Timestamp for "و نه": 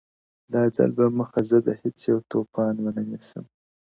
2.79-3.03